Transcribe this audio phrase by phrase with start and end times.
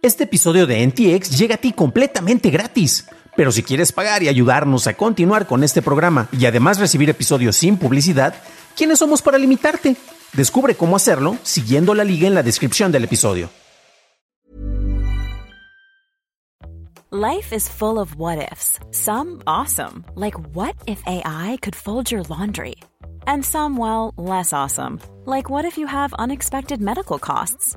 [0.00, 3.08] Este episodio de NTX llega a ti completamente gratis.
[3.36, 7.56] Pero si quieres pagar y ayudarnos a continuar con este programa y además recibir episodios
[7.56, 8.34] sin publicidad,
[8.76, 9.96] ¿quiénes somos para limitarte?
[10.34, 13.50] Descubre cómo hacerlo siguiendo la liga en la descripción del episodio.
[17.10, 18.78] Life is full of what ifs.
[18.92, 22.76] Some awesome, like what if AI could fold your laundry?
[23.26, 27.76] And some, well, less awesome, like what if you have unexpected medical costs?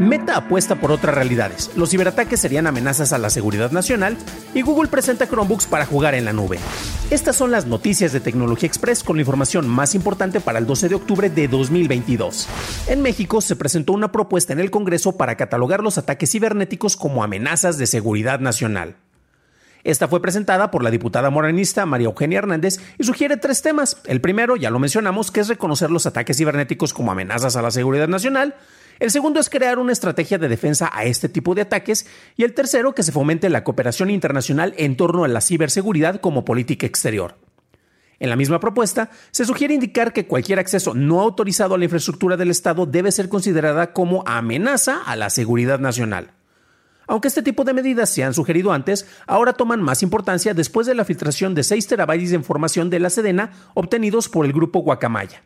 [0.00, 1.72] Meta apuesta por otras realidades.
[1.76, 4.16] Los ciberataques serían amenazas a la seguridad nacional
[4.54, 6.58] y Google presenta Chromebooks para jugar en la nube.
[7.10, 10.88] Estas son las noticias de Tecnología Express con la información más importante para el 12
[10.88, 12.48] de octubre de 2022.
[12.86, 17.22] En México se presentó una propuesta en el Congreso para catalogar los ataques cibernéticos como
[17.22, 18.96] amenazas de seguridad nacional.
[19.84, 23.98] Esta fue presentada por la diputada moranista María Eugenia Hernández y sugiere tres temas.
[24.06, 27.70] El primero, ya lo mencionamos, que es reconocer los ataques cibernéticos como amenazas a la
[27.70, 28.54] seguridad nacional.
[29.00, 32.06] El segundo es crear una estrategia de defensa a este tipo de ataques.
[32.36, 36.44] Y el tercero, que se fomente la cooperación internacional en torno a la ciberseguridad como
[36.44, 37.38] política exterior.
[38.18, 42.36] En la misma propuesta, se sugiere indicar que cualquier acceso no autorizado a la infraestructura
[42.36, 46.32] del Estado debe ser considerada como amenaza a la seguridad nacional.
[47.06, 50.94] Aunque este tipo de medidas se han sugerido antes, ahora toman más importancia después de
[50.94, 55.42] la filtración de 6 terabytes de información de la Sedena obtenidos por el grupo Guacamaya.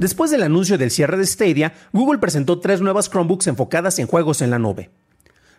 [0.00, 4.40] Después del anuncio del cierre de Stadia, Google presentó tres nuevas Chromebooks enfocadas en juegos
[4.40, 4.88] en la nube.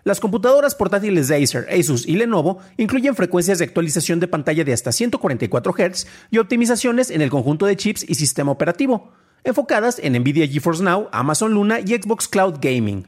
[0.04, 4.74] Las computadoras portátiles de Acer, Asus y Lenovo incluyen frecuencias de actualización de pantalla de
[4.74, 9.12] hasta 144 Hz y optimizaciones en el conjunto de chips y sistema operativo,
[9.44, 13.06] enfocadas en Nvidia GeForce Now, Amazon Luna y Xbox Cloud Gaming.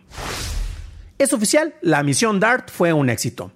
[1.18, 3.52] Es oficial, la misión DART fue un éxito.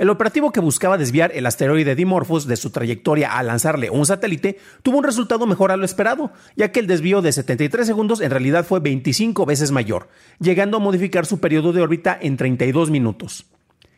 [0.00, 4.58] El operativo que buscaba desviar el asteroide Dimorphos de su trayectoria al lanzarle un satélite
[4.82, 8.30] tuvo un resultado mejor a lo esperado, ya que el desvío de 73 segundos en
[8.30, 13.44] realidad fue 25 veces mayor, llegando a modificar su periodo de órbita en 32 minutos.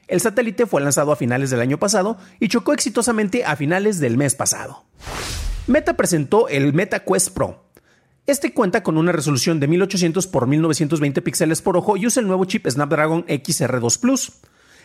[0.08, 4.16] El satélite fue lanzado a finales del año pasado y chocó exitosamente a finales del
[4.16, 4.82] mes pasado.
[5.69, 7.62] Meta presentó el Meta Quest Pro,
[8.26, 12.26] este cuenta con una resolución de 1800 x 1920 píxeles por ojo y usa el
[12.26, 14.32] nuevo chip Snapdragon XR2 Plus.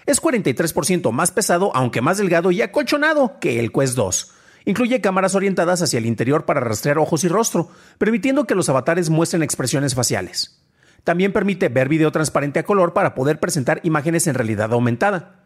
[0.07, 4.31] Es 43% más pesado, aunque más delgado y acolchonado que el Quest 2.
[4.63, 9.09] Incluye cámaras orientadas hacia el interior para rastrear ojos y rostro, permitiendo que los avatares
[9.09, 10.63] muestren expresiones faciales.
[11.03, 15.43] También permite ver video transparente a color para poder presentar imágenes en realidad aumentada.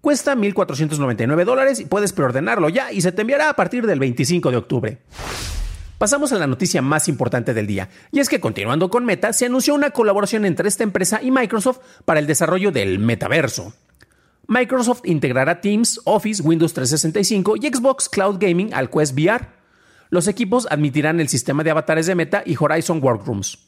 [0.00, 4.52] Cuesta 1.499 dólares y puedes preordenarlo ya y se te enviará a partir del 25
[4.52, 4.98] de octubre.
[5.98, 9.46] Pasamos a la noticia más importante del día, y es que continuando con Meta, se
[9.46, 13.72] anunció una colaboración entre esta empresa y Microsoft para el desarrollo del metaverso.
[14.46, 19.46] Microsoft integrará Teams, Office, Windows 365 y Xbox Cloud Gaming al Quest VR.
[20.10, 23.58] Los equipos admitirán el sistema de avatares de Meta y Horizon Workrooms.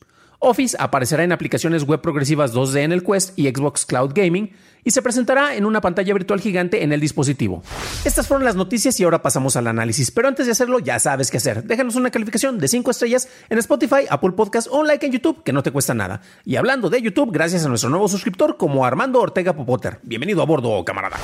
[0.48, 4.52] Office aparecerá en aplicaciones web progresivas 2D en el Quest y Xbox Cloud Gaming
[4.84, 7.64] y se presentará en una pantalla virtual gigante en el dispositivo.
[8.04, 11.32] Estas fueron las noticias y ahora pasamos al análisis, pero antes de hacerlo ya sabes
[11.32, 11.64] qué hacer.
[11.64, 15.42] Déjanos una calificación de 5 estrellas en Spotify, Apple Podcast o un like en YouTube
[15.42, 16.22] que no te cuesta nada.
[16.44, 19.98] Y hablando de YouTube, gracias a nuestro nuevo suscriptor como Armando Ortega Popoter.
[20.04, 21.16] Bienvenido a bordo, camarada.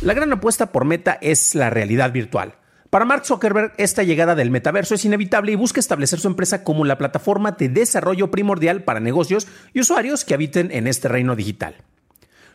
[0.00, 2.54] La gran apuesta por Meta es la realidad virtual.
[2.90, 6.84] Para Mark Zuckerberg, esta llegada del metaverso es inevitable y busca establecer su empresa como
[6.84, 11.76] la plataforma de desarrollo primordial para negocios y usuarios que habiten en este reino digital.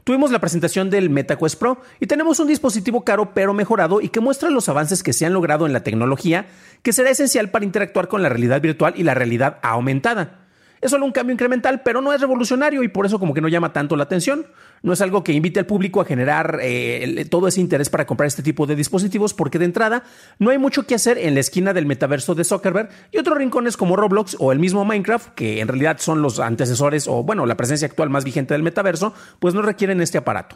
[0.04, 4.20] Tuvimos la presentación del MetaQuest Pro y tenemos un dispositivo caro pero mejorado y que
[4.20, 6.48] muestra los avances que se han logrado en la tecnología
[6.84, 10.45] que será esencial para interactuar con la realidad virtual y la realidad aumentada.
[10.86, 13.48] Es solo un cambio incremental, pero no es revolucionario y por eso como que no
[13.48, 14.46] llama tanto la atención.
[14.84, 18.28] No es algo que invite al público a generar eh, todo ese interés para comprar
[18.28, 20.04] este tipo de dispositivos porque de entrada
[20.38, 23.78] no hay mucho que hacer en la esquina del metaverso de Zuckerberg y otros rincones
[23.78, 27.58] como Roblox o el mismo Minecraft, que en realidad son los antecesores o bueno, la
[27.58, 30.56] presencia actual más vigente del metaverso, pues no requieren este aparato.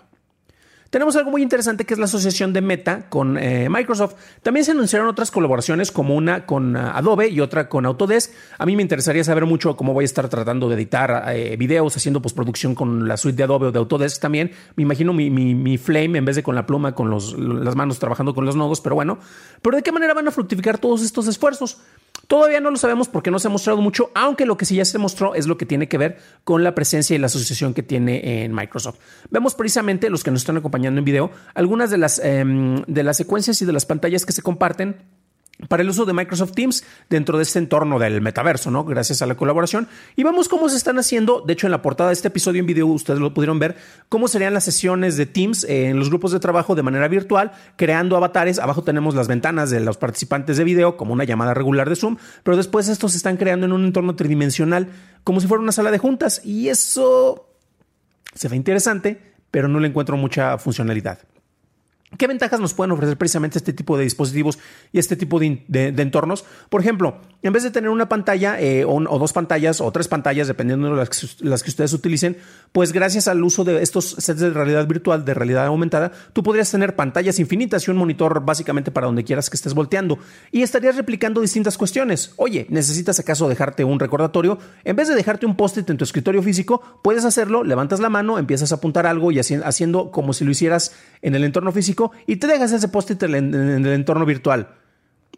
[0.89, 4.15] Tenemos algo muy interesante que es la asociación de Meta con eh, Microsoft.
[4.41, 8.31] También se anunciaron otras colaboraciones como una con uh, Adobe y otra con Autodesk.
[8.57, 11.95] A mí me interesaría saber mucho cómo voy a estar tratando de editar eh, videos,
[11.95, 14.51] haciendo postproducción con la suite de Adobe o de Autodesk también.
[14.75, 17.99] Me imagino mi, mi, Flame en vez de con la pluma, con los, las manos
[17.99, 19.19] trabajando con los nodos, pero bueno.
[19.61, 21.77] Pero ¿de qué manera van a fructificar todos estos esfuerzos?
[22.29, 24.85] Todavía no lo sabemos porque no se ha mostrado mucho, aunque lo que sí ya
[24.85, 27.81] se mostró es lo que tiene que ver con la presencia y la asociación que
[27.81, 28.99] tiene en Microsoft.
[29.31, 33.17] Vemos precisamente los que nos están acompañando en video algunas de las, em, de las
[33.17, 34.97] secuencias y de las pantallas que se comparten
[35.67, 38.85] para el uso de Microsoft Teams dentro de este entorno del metaverso, ¿no?
[38.85, 39.87] Gracias a la colaboración.
[40.15, 41.41] Y vemos cómo se están haciendo.
[41.45, 43.75] De hecho, en la portada de este episodio en video, ustedes lo pudieron ver,
[44.07, 48.15] cómo serían las sesiones de Teams en los grupos de trabajo de manera virtual, creando
[48.15, 48.59] avatares.
[48.59, 52.17] Abajo tenemos las ventanas de los participantes de video, como una llamada regular de Zoom,
[52.43, 54.87] pero después estos se están creando en un entorno tridimensional,
[55.23, 56.41] como si fuera una sala de juntas.
[56.45, 57.49] Y eso
[58.33, 61.19] se ve interesante, pero no le encuentro mucha funcionalidad.
[62.17, 64.57] ¿Qué ventajas nos pueden ofrecer precisamente este tipo de dispositivos
[64.91, 66.43] y este tipo de, entornos?
[66.69, 70.47] Por ejemplo, en vez de tener una pantalla eh, o, dos pantallas o tres pantallas,
[70.47, 72.37] dependiendo de las que, ustedes utilicen,
[72.71, 76.71] pues gracias al uso de estos sets de realidad virtual, de realidad aumentada, tú podrías
[76.71, 80.17] tener pantallas infinitas y un monitor básicamente para donde quieras que estés volteando
[80.51, 82.33] y estarías replicando distintas cuestiones.
[82.37, 84.57] Oye, ¿necesitas acaso dejarte un recordatorio?
[84.83, 88.39] En vez de dejarte un post-it en tu escritorio físico, puedes hacerlo, levantas la mano,
[88.39, 92.37] empiezas a apuntar algo y haciendo como si lo hicieras en el entorno físico y
[92.37, 94.75] te dejas ese post-it en, el entorno virtual.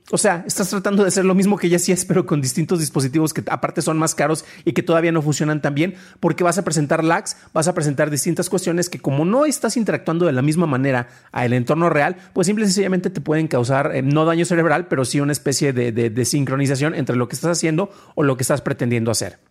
[0.10, 3.34] O sea, estás tratando de hacer lo mismo que ya hacías, pero con distintos dispositivos
[3.34, 6.64] que aparte son más caros y que todavía no funcionan tan bien, porque vas a
[6.64, 10.66] presentar lags, vas a presentar distintas cuestiones que como no estás interactuando de la misma
[10.66, 14.88] manera al entorno real, pues simple y sencillamente te pueden causar eh, no daño cerebral,
[14.88, 18.62] pero sí una especie de sincronización entre lo que estás haciendo o lo que estás
[18.62, 19.51] pretendiendo hacer.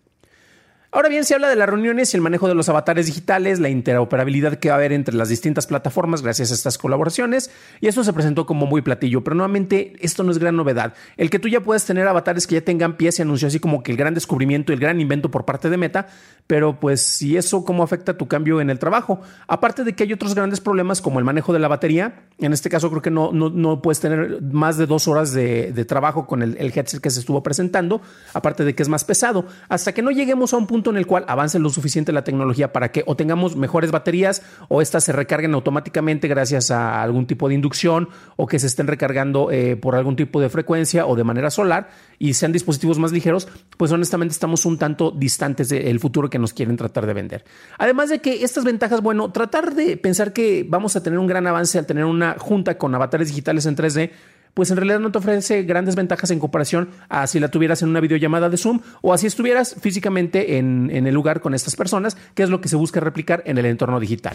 [0.93, 3.69] Ahora bien, se habla de las reuniones y el manejo de los avatares digitales, la
[3.69, 8.03] interoperabilidad que va a haber entre las distintas plataformas gracias a estas colaboraciones, y eso
[8.03, 10.95] se presentó como muy platillo, pero nuevamente esto no es gran novedad.
[11.17, 13.85] El que tú ya puedas tener avatares que ya tengan pies se anunció así como
[13.85, 16.09] que el gran descubrimiento, el gran invento por parte de Meta,
[16.49, 19.21] pero pues si eso cómo afecta tu cambio en el trabajo.
[19.47, 22.69] Aparte de que hay otros grandes problemas como el manejo de la batería, en este
[22.69, 26.57] caso creo que no, no, puedes tener más de dos horas de, trabajo con el,
[26.59, 28.03] el headset que se estuvo presentando,
[28.35, 31.07] aparte de que es más pesado, hasta que no lleguemos a un punto en el
[31.07, 35.13] cual avance lo suficiente la tecnología para que o tengamos mejores baterías o estas se
[35.13, 39.97] recarguen automáticamente gracias a algún tipo de inducción o que se estén recargando eh, por
[39.97, 44.33] algún tipo de frecuencia o de manera solar y sean dispositivos más ligeros, pues honestamente
[44.33, 47.45] estamos un tanto distantes del futuro que nos quieren tratar de vender.
[47.77, 51.47] Además de que estas ventajas, bueno, tratar de pensar que vamos a tener un gran
[51.47, 54.11] avance al tener una junta con avatares digitales en 3D
[54.55, 57.89] pues en realidad no te ofrece grandes ventajas en comparación a si la tuvieras en
[57.89, 62.17] una videollamada de Zoom o así estuvieras físicamente en, en el lugar con estas personas,
[62.35, 64.35] que es lo que se busca replicar en el entorno digital.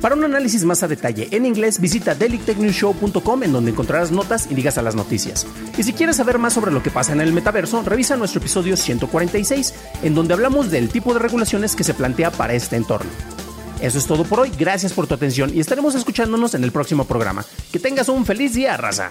[0.00, 4.54] Para un análisis más a detalle en inglés, visita dailytechnewshow.com en donde encontrarás notas y
[4.54, 5.46] ligas a las noticias.
[5.76, 8.76] Y si quieres saber más sobre lo que pasa en el metaverso, revisa nuestro episodio
[8.76, 13.10] 146, en donde hablamos del tipo de regulaciones que se plantea para este entorno.
[13.80, 17.04] Eso es todo por hoy, gracias por tu atención y estaremos escuchándonos en el próximo
[17.04, 17.44] programa.
[17.72, 19.10] Que tengas un feliz día, raza.